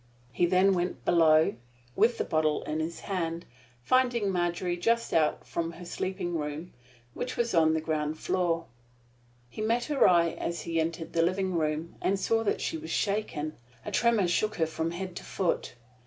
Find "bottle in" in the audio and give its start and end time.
2.23-2.79